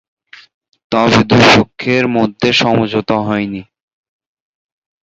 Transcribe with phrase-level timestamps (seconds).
[0.91, 3.61] তবে, দুই পক্ষের মধ্যে সমঝোতা হয়নি।